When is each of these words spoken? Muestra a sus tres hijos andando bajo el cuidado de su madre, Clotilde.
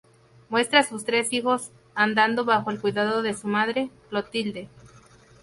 Muestra 0.49 0.79
a 0.79 0.83
sus 0.83 1.05
tres 1.05 1.31
hijos 1.31 1.69
andando 1.93 2.43
bajo 2.43 2.71
el 2.71 2.81
cuidado 2.81 3.21
de 3.21 3.35
su 3.35 3.47
madre, 3.47 3.91
Clotilde. 4.09 4.67